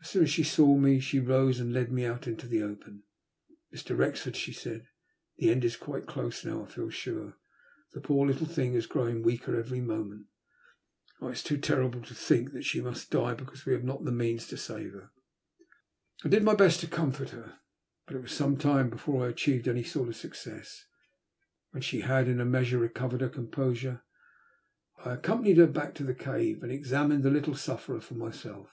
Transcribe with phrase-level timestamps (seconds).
[0.00, 3.02] As soon as she saw me she rose and led me out into the open.
[3.74, 3.94] Mr.
[3.94, 4.88] Wrexford," she said,
[5.36, 7.36] the end is quite close now, I feel sure.
[7.92, 10.28] The poor little thing is growing weaker every moment.
[11.20, 14.04] Oh, it is too terrible to think that she must die because we have not
[14.04, 15.10] the means to save her."
[16.24, 17.58] I did my best to comfort her,
[18.06, 20.86] but it was some time before I achieved any sort of success.
[21.72, 24.04] When she had in a measure recovered her composure,
[25.04, 28.70] I accompanied her back to the cave and examined the little sufferer for myself.